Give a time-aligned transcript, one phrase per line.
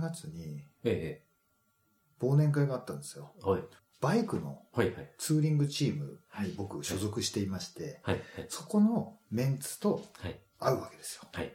[0.00, 1.22] 月にえ
[2.20, 3.32] 忘年会があったんですよ。
[3.38, 3.48] え。
[3.48, 3.62] はい。
[4.00, 4.62] バイクの。
[5.18, 8.14] ツーリングチームに僕所属していまして、はい。
[8.16, 8.46] はい。
[8.48, 10.38] そこのメンツとはい。
[10.58, 11.22] 会うわけですよ。
[11.32, 11.54] はい。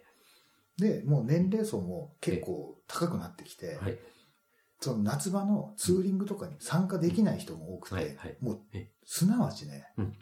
[0.77, 3.97] で、もう年齢層も結構高くなってきて、はい。
[4.81, 10.13] その夏場のツーリングとかに参加できない人も多くて、もうえすなわちね、うん。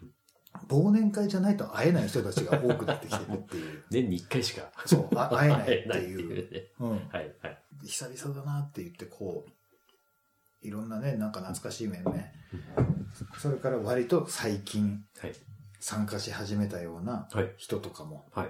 [0.69, 3.83] 忘年会じゃないと会えない人たちが多くなってきてるっていう。
[3.89, 4.71] 年に一回しか。
[4.85, 6.51] そう、あ会えないってい いう。
[6.51, 6.71] ね。
[6.79, 7.36] うん、はい。
[7.83, 7.89] はい。
[7.89, 12.32] 久々だなって言ってこういろんなねなんか懐かしい面ね
[13.37, 15.33] それから割と最近はい。
[15.79, 17.51] 参加し始めたようなはい。
[17.57, 18.47] 人とかもは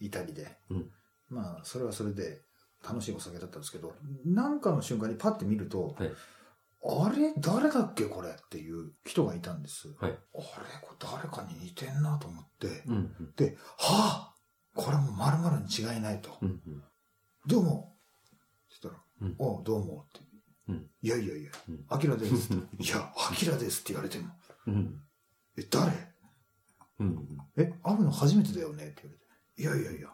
[0.00, 0.10] い。
[0.10, 0.90] たりで、うん
[1.28, 2.42] まあそれはそれで
[2.88, 3.92] 楽しいお酒だったんですけど
[4.24, 6.10] なんかの瞬間にパッて見ると、はい
[6.88, 7.34] あれ？
[7.38, 10.16] 誰だっけこれっていう人がいたんです、はいあれ？
[10.32, 10.44] こ
[10.92, 12.94] れ誰かに似てんなと思って、うん。
[12.94, 13.32] うん。
[13.34, 14.34] ではあ
[14.76, 16.48] これも〇〇に違いないと、うん。
[16.48, 16.84] うん。
[17.48, 17.95] どうも
[19.20, 20.20] うんおうどうもって。
[20.68, 22.82] うんいやいやいやうん、アキラですって。
[22.82, 24.28] いや、アキラですって言われても、
[24.66, 25.00] うん。
[25.56, 25.92] え、誰？
[26.98, 27.26] うん。
[27.56, 29.02] え、会うの初めてだよねって
[29.58, 29.82] 言われて。
[29.82, 30.08] いやいやいや、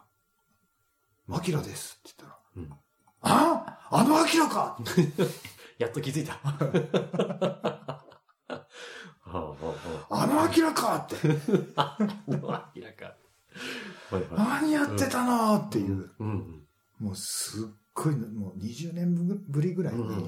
[1.31, 2.73] アキラですって言ったら、うん
[3.21, 3.79] あ？
[3.89, 4.77] あのアキラか
[5.79, 6.33] やっと気づいた。
[6.43, 7.99] は
[9.39, 9.55] あ、は
[10.09, 11.15] あ、はあのアキラかって、
[11.75, 11.97] あ。
[12.75, 13.15] 明らか。
[14.11, 16.09] はいは何やってたのっていう、い。
[16.19, 16.67] うん。
[16.99, 19.15] もうすっごい、もう20年
[19.47, 20.17] ぶりぐらいうん。
[20.17, 20.27] に。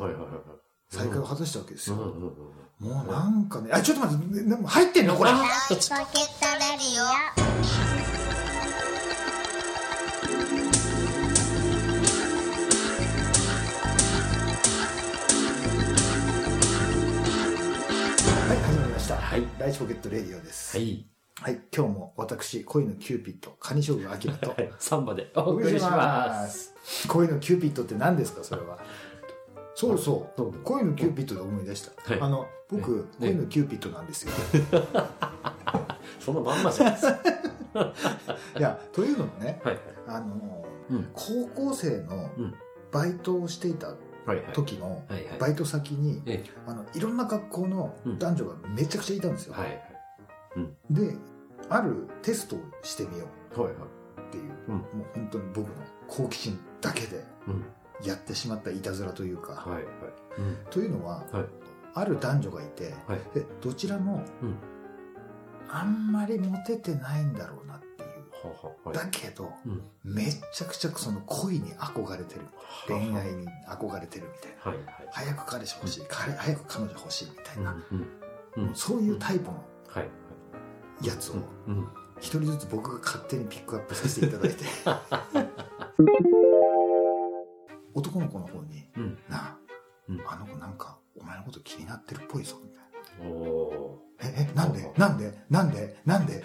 [0.89, 1.95] 再会を果たしたわけですよ。
[1.95, 5.31] もうなんかね、あ、ちょっと待って、でも入ってんのこれ。
[5.31, 7.05] ラケットレディオ
[18.47, 19.16] はい、始まりました。
[19.16, 20.77] はいライチポケットレディオです。
[20.77, 21.14] はい。
[21.41, 24.69] はい、今日も私、恋のキューピッド、カニ将軍アキラとは、い。
[24.80, 26.73] サンバでお送りします。
[26.83, 27.08] す。
[27.08, 28.80] 恋のキューピッドって何ですか、それは？
[29.75, 30.53] そうそう。
[30.63, 31.91] 恋のキューピッドで思い出した。
[32.13, 34.31] はいあの、僕、ね恋のキューピッドなんですよ。
[36.19, 37.19] そのまんまじゃないですか。
[38.57, 39.62] いや、というのもね。
[40.07, 41.09] あの、うん。
[41.13, 42.56] 高校生のうん
[42.91, 43.94] バイトをしていた。
[44.53, 45.03] 時の。
[45.38, 49.53] バイト先に、えあの、いろんな学校の男女がめちゃくちゃいたんですよ。
[49.53, 49.94] はいはい。
[50.89, 51.16] で、
[51.69, 53.27] あるテストをしてみよ
[53.57, 53.83] うはいはい。
[54.27, 55.73] っていう、うんもう本当に僕の
[56.07, 57.66] 好奇心だけでうん。
[58.05, 59.83] やってしまったいたずらというか、はいはい。
[60.39, 60.57] うん。
[60.69, 61.45] というのは、はい
[61.97, 64.55] ある男女がいて、はいでどちらも、うん
[65.69, 68.09] あんまりモテてないんだろうなっていう、
[68.47, 69.81] はははだけどうん。
[70.03, 72.41] めっちゃくちゃその恋に憧れてる
[72.88, 75.07] 恋愛に憧れてるみたいなはいはい。
[75.11, 77.75] 早く彼氏欲しい、彼早く彼女欲しいみたいな、
[78.57, 78.67] うん。
[78.67, 78.75] うん。
[78.75, 80.09] そういうタイプのはい。
[81.01, 81.35] やつを。
[81.67, 81.88] うん。
[82.19, 84.63] 一人ずつ僕が勝手にピックアップさせていただいて。
[87.94, 89.17] 男の子の方にうん。
[89.29, 89.57] 「なあ、
[90.07, 90.22] うん。
[90.28, 93.29] あの子なんかお前のこと気になってるっぽいぞ」みたいな。
[93.29, 94.91] おおえ、え、なんで？
[94.97, 95.38] なんで？
[95.50, 95.97] なんで？
[96.06, 96.44] なんで？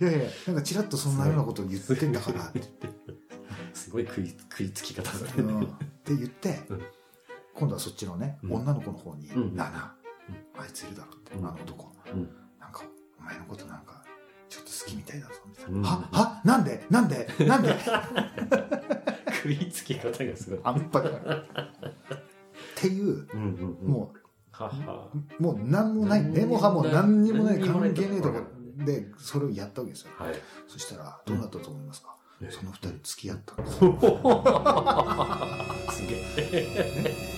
[0.00, 2.46] いやいや、なんかちらっとそんなようなことを言ってんだから。
[2.46, 2.94] ってー。
[3.74, 5.60] すごい食い、食いつき方だうん。
[5.60, 5.66] ね。
[5.66, 5.68] っ
[6.04, 6.82] て言って、うん。
[7.54, 8.52] 今度はそっちのね、うん。
[8.54, 9.56] 女の子の方に、うん。
[9.56, 9.96] なあな
[10.58, 11.46] あ、あいついるだろって、うん。
[11.46, 11.95] あの男、うん。
[12.60, 12.82] なんか、
[13.18, 14.02] お前のことなんか、
[14.48, 15.78] ちょっと好きみたいだぞ、みたいな。
[15.78, 17.74] うんははなんでなんでなんで？
[19.42, 20.60] 食いつき方がすごい。
[20.62, 21.36] 半端だから。
[21.36, 21.44] っ
[22.76, 23.92] ていう、うんうんうん。
[23.92, 24.12] も
[24.52, 25.08] はは。
[25.38, 28.40] う、もう何もない、根も葉も何にもない、関係ねえとこ
[28.76, 30.10] 何で、それをやったわけですよ。
[30.18, 30.34] はい。
[30.68, 33.78] そしたら、どうなったと思いますか、えその二人付き合ったんです
[35.96, 37.14] すげえ。
[37.34, 37.35] あ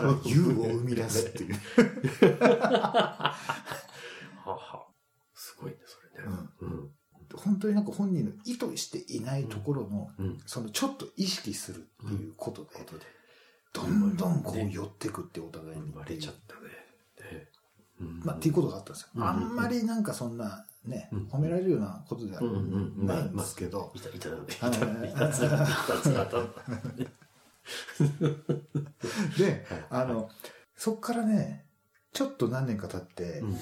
[0.00, 1.54] から有を生み出すっていう。
[2.44, 3.34] は
[4.44, 4.86] は。
[5.34, 6.32] すごいね、それね。
[6.60, 6.90] うん。
[7.34, 10.40] 本当になんか本人の意図していないところの、うん。
[10.46, 13.04] そのちょっと意識するっていうことで、ことで。
[13.72, 16.60] どんどんこう寄ってくってお互いに生まれちゃったね。
[18.00, 19.08] まあ、っていうことがあったんですよ。
[19.16, 23.06] うんあんまりなんかそんなね、うん褒められるようなことではうんうんうん。
[23.06, 24.42] ないんですけど、いた、いただね。
[24.48, 26.42] いはいた、いたつら、いたつらだった。
[29.38, 30.28] で、あの、
[30.76, 31.66] そっからね、
[32.12, 33.56] ちょっと何年か経って、うん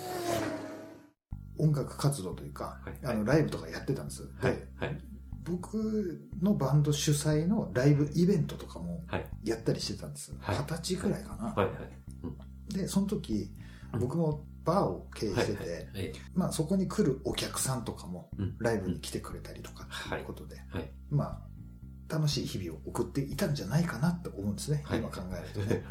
[1.58, 4.28] 音楽活動というか、はいあのライブとかやってたんです。
[4.40, 4.98] はいで、はい。
[5.42, 9.26] 僕のバンド主催のライブイベントとかもはい。
[9.42, 10.34] やったりしてたんです。
[10.38, 11.44] はい二十歳ぐらいかな。
[11.44, 12.74] はいはい。
[12.74, 13.50] で、その時、
[13.92, 20.90] うん僕もバーを経営してて、まあそこに来るお客さんとかもうんライブに来てくれたりとかっていうことで、はい。
[21.08, 21.40] まあ
[22.08, 25.68] 楽しい日々を送っていたんじゃないかなって思うんですね、はい今考える はい。
[25.68, 25.84] とね。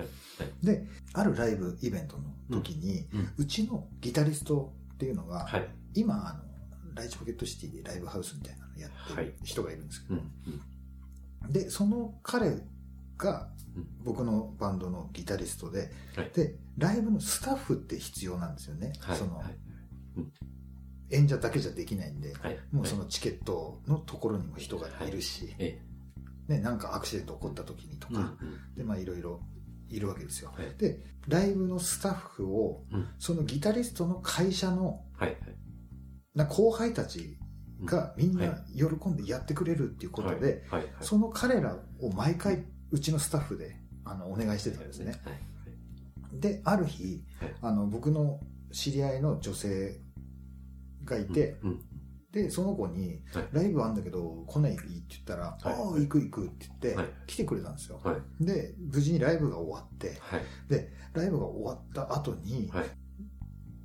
[0.64, 5.70] で、あるライブイベントの時に、うんうんうちのギタリストっていうのが、はい。
[5.94, 10.32] 今あの、ライチポケットシティでライブハウスみたいなのやってはいる人がいるんですけど、うん。
[11.46, 11.52] うん。
[11.52, 12.62] で、その彼
[13.18, 18.94] がうん僕のバンドのギタリストで、はいで、ライブのスタッフって必要なんですよね。
[19.00, 19.18] はい。
[19.18, 19.58] そのはい。
[21.12, 22.60] 演者だけじゃできないんで、はい。
[22.72, 25.82] もうそのチケットのところにも人がいるし、え
[26.48, 28.16] ね、なんかアクシデント起こった時にとえ。
[28.16, 28.76] か、うん。
[28.76, 29.42] で、まあいろいろ
[29.90, 30.52] いるわけですよ。
[30.56, 30.78] はい。
[30.78, 35.30] で、ライブのスタッフを、うんそのギタリストの会社のはい。
[35.30, 35.40] はい。
[36.36, 37.38] な後輩たち
[37.86, 40.82] がみんはない喜んでやってくれるっていうことで、はい。
[40.82, 40.92] はい。
[41.02, 45.14] その彼らを毎回うちのスタッフであのお願いしてたんですね。
[45.24, 46.40] はい。
[46.40, 48.40] で、ある日はい、あの僕の
[48.72, 50.02] 知り合いの女性
[51.06, 51.82] がいて、うん。
[52.36, 55.60] で、その子にはい、ライブあんだけど来ないって言ったら、はい。
[55.64, 58.02] ああ、行く行くって言ってはい、来てくれたんですよ。
[58.04, 58.46] はい。
[58.46, 60.42] で、無事にライブが終わって、はい。
[60.68, 62.86] で、ライブが終わった後に、はい。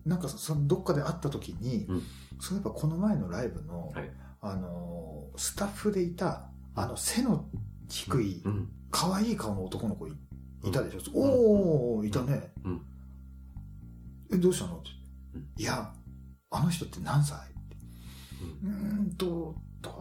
[0.04, 2.02] なんかそのどっかで会った時に、うん。
[2.40, 4.10] そういえばこの前のライブの、はい。
[4.40, 7.48] あのースタッフでいた、あの背の
[7.88, 8.68] 低い、うん。
[8.90, 10.12] 可愛い顔の男の子い
[10.64, 11.30] いたでしょ、うん。
[11.30, 12.82] おおいたね、うん。
[14.32, 14.78] えどうしたの？
[14.78, 14.88] って、
[15.36, 15.48] うん。
[15.56, 15.92] いや
[16.50, 17.38] あの人って何歳？
[18.62, 19.94] うんと確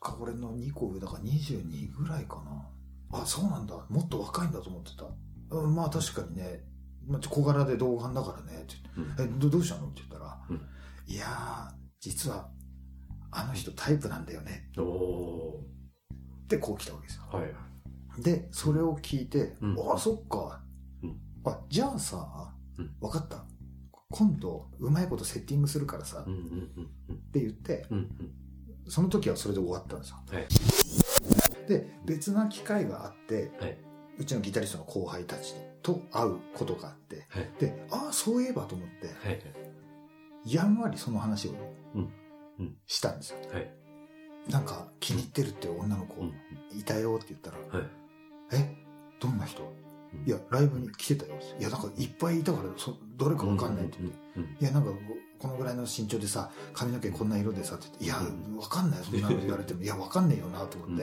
[0.00, 3.20] か俺の2個上だから22ぐらいかな。
[3.20, 3.74] あそうなんだ。
[3.88, 5.06] もっと若いんだと思ってた、
[5.56, 6.64] うん、まあ確かにね、
[7.06, 8.62] まあ、小柄で童顔だからね。
[8.62, 9.36] ってうん。
[9.36, 9.86] えどどうしたの？
[9.88, 10.60] って言ったら、うん。
[11.06, 12.48] いやー実は
[13.30, 14.70] あの人タイプなんだよね。
[14.78, 15.64] おお
[16.44, 17.22] ってこう来たわけですよ。
[17.30, 17.36] ー。
[17.40, 18.22] はい。
[18.22, 19.90] でそれを聞いて、うん。
[19.90, 20.60] ああそっか、
[21.02, 21.16] うん。
[21.44, 22.94] あじゃあさ、うん。
[23.00, 23.44] 分かった
[24.16, 26.32] 今度うまいことセッティングするからさ、っうん。
[26.32, 26.88] うん。
[27.08, 27.16] うん。
[27.32, 27.98] て言ってうん。
[27.98, 28.30] うん。
[28.86, 30.46] その時はそれで終わったんですよはい。
[31.68, 33.76] で別な機会があって、はい
[34.16, 37.50] うちのギタリストの後輩たちと会うことがあってはい。
[37.58, 39.42] でああそういえばと思ってはい。
[40.46, 41.50] やんわりその話を
[41.96, 42.12] うん
[42.60, 43.68] うんしたんですよ、はい。
[44.48, 46.34] なんか気に入ってるって女の子うん。
[46.78, 47.56] いたよって言ったら、
[50.26, 54.42] いやライブに来てたよいやなんかいっぱいいたからそどれかわかんないって言って、うん。
[54.60, 54.90] いやなんか
[55.38, 60.84] このぐらいの身長でさ髪の毛こんな色でさって言っていやうんわかんないそんなの言われてもいやわかんねえよなとうん。
[60.94, 60.98] 思っ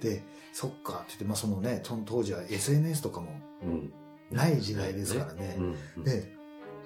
[0.00, 3.32] て、でそっかって言って、まあ、そのねその当時は SNS とかも
[3.62, 3.92] うん。
[4.30, 5.58] ない時代ですからね
[5.96, 6.04] うん。
[6.04, 6.32] で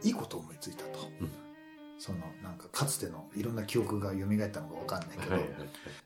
[0.02, 1.30] いいこと思いついたと、うん
[1.98, 4.18] そのなんかかつてのいろんな記憶が蘇っ
[4.50, 5.40] たのかわかんないけど、はい。
[5.40, 5.50] はい。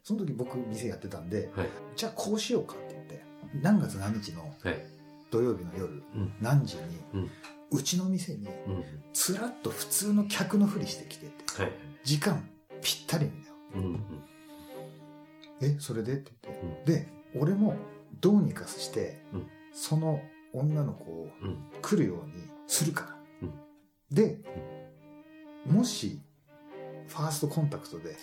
[0.05, 1.69] その時僕店やってたんではい。
[1.97, 3.25] じゃあこうしようかって言って
[3.61, 5.00] 何月何日のはい。
[5.31, 6.33] 土曜日の夜うん。
[6.41, 6.83] 何時に
[7.15, 7.31] うん。
[7.73, 8.85] うちの店にうん。
[9.13, 11.73] つらっと普通の客のふりしてきててはい。
[12.05, 12.49] 時間
[12.83, 14.01] ぴったりなんだようん。
[15.63, 16.15] えそれで？
[16.15, 17.77] って言って、で俺も
[18.21, 20.21] どうにかして、うんその
[20.53, 21.59] 女の子をうん。
[21.81, 22.33] 来るように
[22.67, 23.53] するから、うん
[24.11, 24.39] で、
[25.67, 26.21] もし
[27.07, 28.17] ファーストコンタクトで。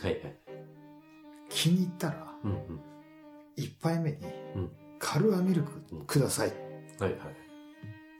[1.49, 2.51] 気に入ったらうん。
[2.51, 2.81] うん。
[3.57, 4.17] 1杯目に
[4.55, 6.51] うんカルアミルクくださいっ
[6.99, 7.11] はい。
[7.11, 7.19] はい。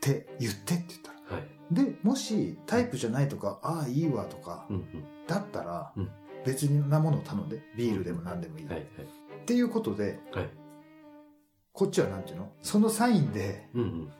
[0.02, 1.48] て言ってって言ったらはい。
[1.72, 4.76] でもしタイプじゃないとかああいいわとかうん。
[4.76, 5.04] うん。
[5.28, 6.10] だったらうん
[6.46, 8.80] 別なものを頼んでビールでも何でもいい、はい。
[8.82, 8.86] っ
[9.46, 10.50] ていうことではい。
[11.74, 12.52] こっちはなんていうの？
[12.62, 13.82] そのサインでうん。
[13.82, 14.12] うん。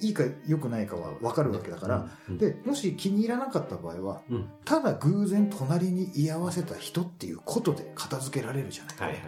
[0.00, 4.48] いいか良くないかは分かるわけだから、うん、でもし気に入らなかった場合はうん。
[4.64, 9.08] ただ偶然隣に居合わせた人っていうことで片付けられるじゃない、はい。
[9.10, 9.20] はい。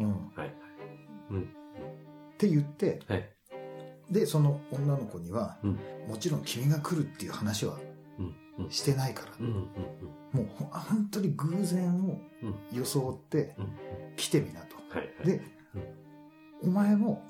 [0.00, 0.54] うん、っはい。
[1.30, 1.48] うん。
[2.38, 3.30] て言ってはい。
[4.10, 7.78] でその女の子には、うんもちろん君が来るっていう話は。
[8.70, 9.46] してないから、うん。
[9.46, 9.54] うん。
[10.32, 12.54] もうほ本当に偶然をうん。
[12.72, 13.72] 装ってうん。
[14.16, 15.08] 来てみなとはい。
[15.18, 15.26] はい。
[15.26, 15.42] で、
[16.62, 17.22] お前も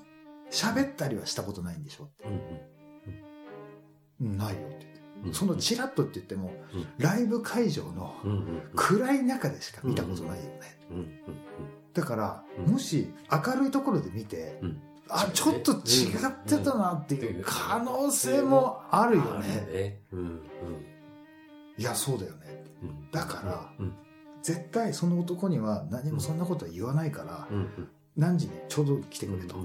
[0.51, 2.23] 喋ったりはしたことないんでしょって
[4.21, 5.33] ないよって言ってうん。
[5.33, 8.15] そのチラッとって言っても、うんライブ会場の。
[8.75, 10.59] 暗い中でしか見たことないよね。
[11.93, 15.79] だから、うんもし明るいところで見て、うんあちょっと違っ
[16.45, 20.01] てたなっていう可能性もあるよね、ね。
[20.11, 20.41] うん。
[21.77, 22.63] いやそうだよね。
[22.83, 23.11] うん。
[23.11, 23.93] だからうん。
[24.41, 27.89] 絶対その男には何もそんなことは言わないから、うん。
[28.15, 29.59] 何時にちょうど来てくれと、う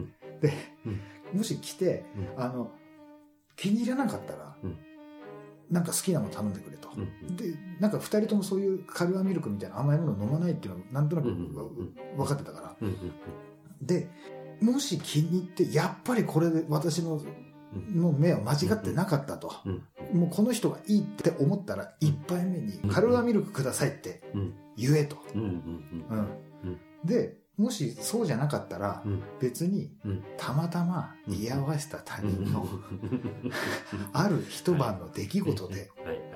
[0.00, 0.12] ん。
[0.40, 0.52] で、
[0.86, 1.38] うん。
[1.38, 2.04] もし来て
[2.36, 2.42] うん。
[2.42, 2.70] あの
[3.56, 4.76] 気に入らなかったら、うん。
[5.70, 7.36] なんか好きなもの頼んでくれと、うん。
[7.36, 12.76] でなんか2人ともそういうカルアミルクみたいな甘いものを飲まないっていうのはなんとなく分かってたから。
[12.80, 13.12] うん。
[13.80, 14.08] で
[14.62, 17.20] もし気に入ってやっぱりこれで私の
[17.94, 24.54] の目は間違ってなかったと、うんもうこの人がいいって思ったら1杯目にカルアミルクくださいってうん。
[24.76, 25.16] 言えと、
[27.02, 29.22] でもしそうじゃなかったらうん。
[29.40, 30.22] 別にうん。
[30.36, 32.68] たまたま居合わせた他人の
[34.12, 35.90] ある一晩の出来事で。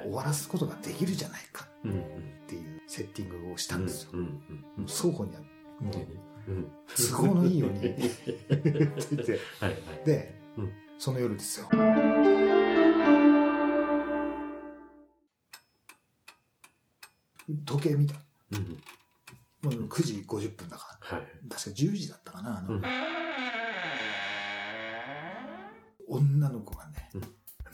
[0.06, 1.66] 終わらすことができるじゃないか。
[1.84, 4.10] っていうセッティングをしたんですよ。
[4.14, 4.30] うんうんうん。
[4.30, 5.40] もう倉庫には
[5.80, 5.92] もう
[6.48, 6.70] うん。
[7.10, 7.96] 都合のいいようにって
[9.10, 9.76] 言って、はいはい。
[10.04, 11.68] で、うんその夜ですよ。
[17.66, 18.14] 時計見た。
[18.52, 18.60] うん。
[19.62, 21.18] もう9時50分だから。
[21.18, 21.26] はい。
[21.50, 22.58] 確か10時だったかな。
[22.58, 22.82] あのうん
[26.08, 27.20] 女の子がね、うん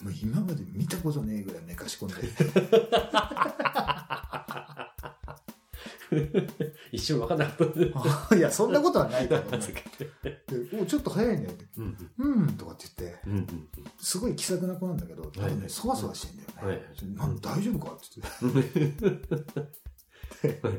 [0.03, 2.15] もう今まで見たことねえぐらい寝かし込んで、
[6.93, 8.37] 一瞬分かんなかった。
[8.37, 11.49] いや、そんなことはないと思うんだけど、おちょっと早いね。
[11.79, 13.33] うんうん、とかって言って、うん。
[13.33, 13.69] うんうん
[13.99, 16.57] すごい気さくな子なんだけど、多分ね、そわそわしてんだよね。
[16.69, 20.77] はいなん大丈夫かって言って、 はい。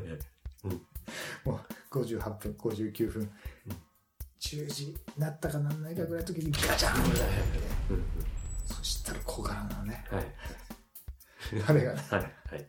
[1.44, 1.60] も
[1.92, 3.30] う58分、59分、
[4.40, 7.34] 10時になったかなんないかぐらいの時にガチャンってやって、
[7.90, 8.04] うん
[8.66, 10.26] そしたら小柄なね、はい。
[11.66, 12.20] 彼がね、はい。
[12.20, 12.66] はい。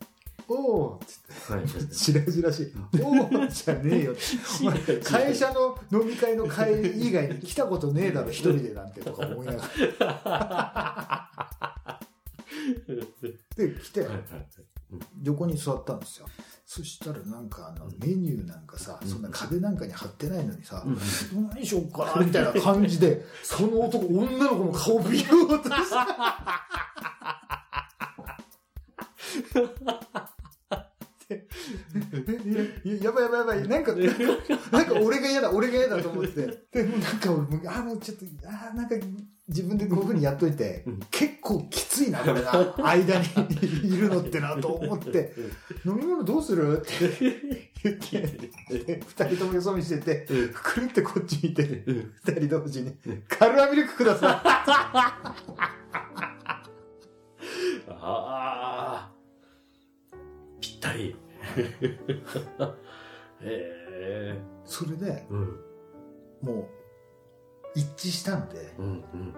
[0.48, 1.66] おーってはい。
[1.66, 4.22] 言って、しらじらしい、おーじゃねえよって。
[4.62, 9.62] お前会社の飲み会の会以外に来たことねえだろ、一人でなんてとか思いなが
[10.00, 11.30] ら。
[13.56, 14.24] で、来て、はいはい。
[15.24, 16.28] 横に座ったんですよ。
[16.66, 20.98] そしたらなんかあのメニューなんかさ、うんそんな壁なんかに貼ってないのにさ、うん
[21.50, 25.96] 何しようかなみたいな感じで、 その男、女の子の顔見ようとして。
[32.56, 33.94] ややばいやばいやばい、なんか、
[34.72, 36.46] なんか俺が嫌だ、俺が嫌だと思って。
[36.72, 38.96] でもなんか俺も、あの、ちょっと、あーなんか
[39.48, 41.00] 自分でこういうふうにやっといて、うん。
[41.12, 43.26] 結構きついな、これな、間に。
[43.84, 45.34] いるのってなと思って、
[45.86, 46.82] 飲み物どうする？
[46.82, 46.92] って
[47.84, 48.20] 言って、
[48.86, 51.84] で二人ともよそ見してて、くるってこっち見て、
[52.26, 52.96] 二人同時に、
[53.28, 54.42] カルアミルクくださ
[57.88, 59.12] ああ。
[60.60, 61.16] ぴったり。
[61.62, 61.98] へ
[63.42, 64.42] え。
[64.66, 65.60] それで、うん。
[66.42, 66.68] もう、
[67.76, 68.86] 一致したんで、うん。
[68.86, 69.34] うん。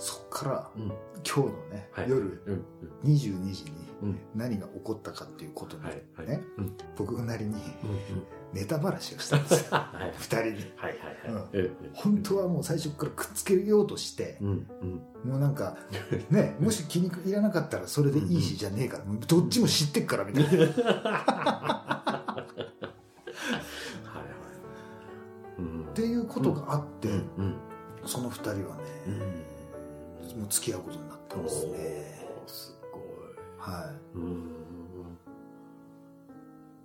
[0.00, 0.92] そっから、うん。
[1.22, 2.64] 今日のね、はい夜うん。
[3.04, 3.70] 22時に
[4.02, 4.18] うん。
[4.34, 6.02] 何が起こったかっていうことに、はい。
[6.16, 6.26] はい。
[6.26, 6.76] ね、うん。
[6.96, 7.60] 僕なりにうん。
[8.54, 9.76] ネタばらしをしたんですよ。
[9.76, 10.14] はい。
[10.16, 10.64] 二人に。
[11.92, 14.38] 本当はもう最初からくっつけようとして。
[14.40, 15.76] もうなんか、
[16.30, 20.66] ね、もし気に入らなかったらそれでいいしじゃねえから、どっちも知ってっからみたいな。
[25.90, 27.54] っていうことがあって、うん。
[28.06, 28.82] その二人はね、
[30.36, 32.26] もう付き合うことになったんですね。
[32.46, 33.02] すごい。
[33.58, 34.50] はうん。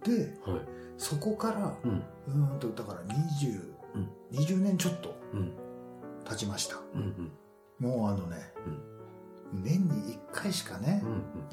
[0.06, 0.10] い。
[0.10, 0.62] で、はい。
[0.98, 1.92] そこから、うん。
[1.92, 3.62] うーんと、だから20、
[3.96, 5.52] うん20年ちょっとうん。
[6.28, 6.78] 経ちました。
[6.94, 7.32] うん。
[7.80, 8.54] もうあのね、
[9.54, 11.02] 年に1回しかね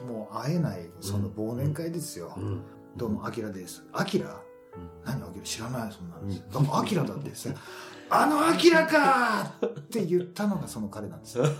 [0.00, 0.06] う、ん。
[0.08, 2.32] もう会えない、その忘年会ですよ。
[2.36, 2.62] うん。
[2.96, 3.84] どうも、アキラです。
[3.92, 4.40] アキラ？
[4.76, 4.90] うん。
[5.04, 5.44] 何アキラ？
[5.44, 6.22] 知らない、そんなの。
[6.22, 7.50] うんだからアキラだってさ、
[8.14, 11.44] あのアキラかーって言ったのがその彼なんですよ。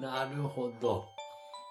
[0.00, 1.06] なるほど。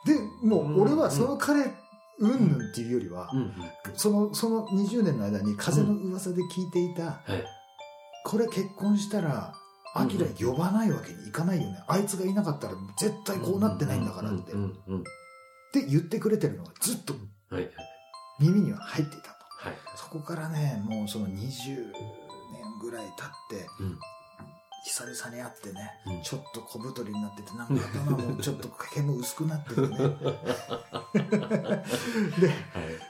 [0.06, 1.72] で、もう俺はその彼、うん
[2.20, 2.28] ぬ
[2.66, 3.54] んっていうよりはう、ん。
[3.94, 7.46] その、その20年の間に風の噂で聞いていた、はい。
[8.26, 9.54] これ結婚したら、
[9.98, 11.82] アキラ呼ばないわけにいかないよね。
[11.88, 14.52] あいつがいなかったら絶対こうなってないんだからって。
[14.52, 14.56] っ。
[15.72, 17.16] て言ってくれてるのがずっと。
[18.40, 19.30] 耳には入っていたと。
[19.50, 19.74] はい。
[19.96, 23.98] そこからね、もうその20年ぐらい経って、うん。
[24.84, 29.88] 久々に会ってね、うんちょっと小太りになってて、なんか頭もちょっと毛も薄くなっててね。
[29.98, 30.18] で、はい。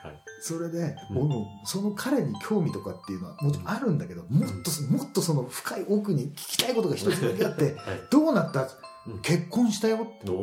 [0.04, 0.25] はい。
[0.48, 7.76] それで、うん僕もその彼に興味とかっていうのはもちろんあるんだけど、もっと、もっとその深い奥に聞きたいことが一つだけあって、はい。
[8.12, 8.62] どうなった？
[9.08, 10.30] うん結婚したよって。
[10.30, 10.34] お。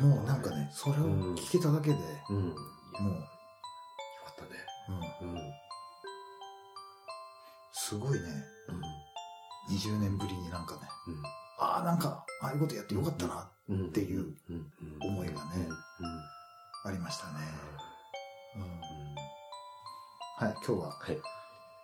[0.00, 1.96] もうなんかね、それを聞けただけで、
[2.30, 2.36] うん。
[2.36, 2.54] もう、よ
[4.26, 4.50] かったね。
[5.22, 5.38] うん、うん。
[7.72, 8.26] すごいね、
[8.68, 9.74] うん。
[9.76, 11.22] 20年ぶりになんかね、うん。
[11.60, 14.34] ああ、なんか、ああいうことやってよかったな、うんっていう
[15.00, 15.40] 思いがね
[15.93, 15.93] うん。
[16.84, 17.32] ありましたね。
[20.36, 21.18] はい、今日ははい。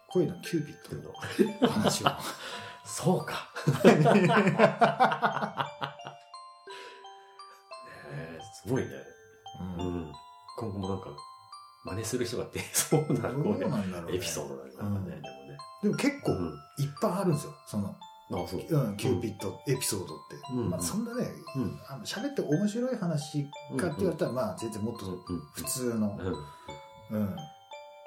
[0.09, 0.77] 恋のキューピッ
[1.61, 2.09] ドの話を。
[2.85, 3.49] そうか。
[3.85, 3.91] ね
[8.13, 8.91] えすごいね。
[9.79, 10.13] ううんん。
[10.59, 11.11] 今後もなんか、
[11.85, 13.67] 真似する人が出そうな、こうね、
[14.13, 15.59] エピソードなんだね、でもね。
[15.83, 16.49] でも結構うん
[16.79, 17.55] いっぱいあるんですよ。
[17.67, 17.97] その、
[18.31, 18.61] あ、そう。
[18.61, 21.81] うん、キューピッドエピソードって、うんまあそんなね、うん。
[21.89, 23.45] あの喋って面白い話
[23.77, 25.41] かって言われたら、まあ全然もっとうん。
[25.55, 26.19] 普通の、
[27.11, 27.21] うん。
[27.21, 27.37] うん、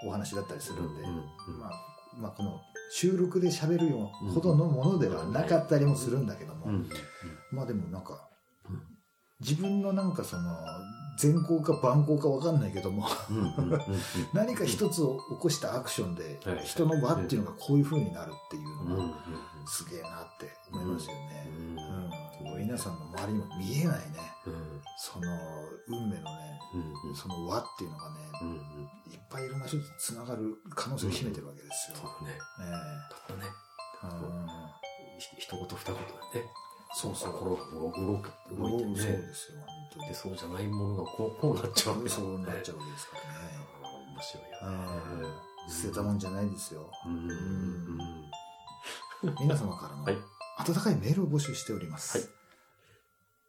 [0.07, 1.59] お話だったりするんで、うん。
[1.59, 1.71] まあ、
[2.17, 2.61] まあこの
[2.91, 6.89] 収録で喋るよほどのものではなかったりもするんだけども、うん。
[7.51, 8.29] まあでもなんか
[8.69, 8.81] うん、
[9.41, 10.43] 自分のなんかその、
[11.17, 13.07] 善行か蛮行か分かんないけども。
[14.33, 18.89] 何か一つを起こしたアクションではい、人の輪っていうのがこういう風になるっていううん。
[18.89, 19.13] のが、うん。
[19.67, 21.47] すげえなって思いますよね。
[21.47, 21.61] う
[22.45, 22.53] ん。
[22.53, 24.17] うん、皆さんの周りにも見えないね、
[24.47, 24.81] うん。
[24.97, 25.27] その
[25.87, 26.59] 運命のね、
[27.05, 27.15] うん。
[27.15, 29.13] その輪っていうのがね、うん。
[29.13, 31.97] いっぱいいろんな人とつながる可能性を秘めてるわけですよ。
[31.97, 32.37] そうだね。
[32.61, 33.49] えたったね。
[34.03, 34.47] えうん
[35.19, 36.51] ひ一言二言でね。
[36.95, 37.33] そうそう。
[37.33, 39.17] 心が動く、動いてそうね。
[39.17, 39.59] ですよ、
[39.97, 42.03] 本で、そうじゃないものがこう、こうなっちゃう当に。
[42.03, 43.57] わけだそうなっちゃうわけですからね。
[44.13, 45.27] 面白いようんね。
[45.69, 46.89] 捨てたもんじゃないですよ。
[47.05, 47.13] うん。
[47.13, 47.97] うん。
[49.39, 50.17] 皆様からのはい
[50.59, 52.17] 温かいメールを募集しております。
[52.17, 52.27] はい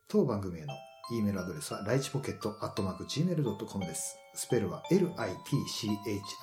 [0.06, 0.72] 当番組への
[1.10, 4.16] E メールアドレスは、ライチポケットアットマーク Gmail.com です。
[4.34, 5.10] スペルは litchipocket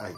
[0.03, 0.09] ア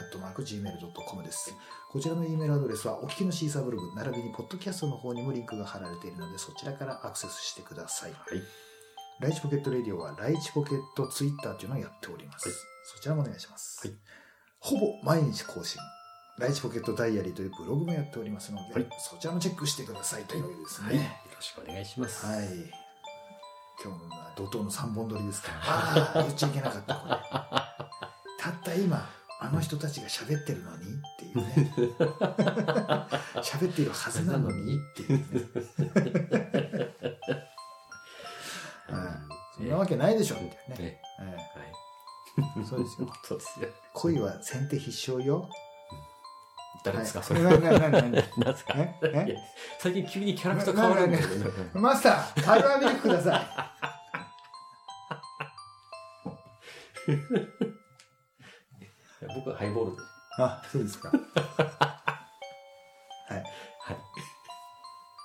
[0.00, 1.54] ットマーク Gmail.com です。
[1.90, 8.12] こちらの E メールアドレスは、お聞きの Seesaa ブログ、並びにポッドキャストの方にもリンクが貼られているので、そちらからアクセスしてください。
[8.12, 8.20] はい。
[9.20, 12.48] ライチポケットレディオは、ライチポケットツイッターというのをやっております。
[12.48, 13.86] はいそちらもお願いします。
[13.86, 13.96] はい
[14.60, 15.78] ほぼ毎日更新。
[16.38, 20.96] ライチポケットダイアリーというブログもやっておりますので、はいそちらもチェックしてくださいというわけですはい。
[20.96, 21.20] よね。
[21.34, 22.26] ろしくお願いします。
[22.26, 22.46] はい。
[23.82, 25.58] 今日もまあ怒涛の3本撮りですから。
[25.62, 27.14] ああ、言っちゃいけなかった、これ。
[28.40, 29.08] たった今、
[29.40, 30.88] あの人たちが喋ってるのにっ
[31.18, 31.72] ていうね。
[33.42, 35.24] 喋っているはずなのにっていうね。
[38.88, 41.00] はいそんなわけないでしょっていうね。
[41.18, 41.28] はい。
[42.60, 43.08] えそうですよ。
[43.22, 43.68] そうですよ。
[43.92, 45.48] 恋は先手必勝よ。
[46.84, 47.40] 誰ですか、はいそれ。
[47.42, 48.10] なななな
[48.52, 48.74] ですか？
[48.76, 49.36] ええ？
[49.78, 51.70] 最近急にキャラクター変わるんだけどね。
[51.72, 53.46] マスター、カルアミルクください。
[59.36, 60.02] 僕はハイボールで。
[60.38, 61.08] あ、そうですか。
[61.08, 61.20] はい。
[63.30, 63.44] はい。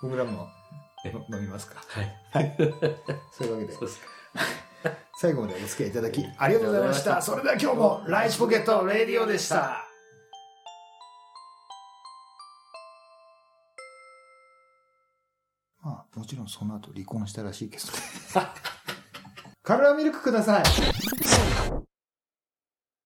[0.02, 0.48] 僕らも
[1.32, 1.82] 飲みますか。
[1.90, 2.02] は
[2.42, 2.56] い。
[3.32, 4.08] そういうわけでそう、ですか。
[5.20, 7.22] 最後までお付き合いいただきありがとうございました。
[7.22, 9.89] それでは今日もライチポケットレディオでした。
[16.30, 17.84] ちろんその後離婚したらしいけど。
[19.64, 21.89] カルラミルクください。